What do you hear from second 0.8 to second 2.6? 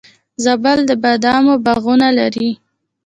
د بادامو باغونه لري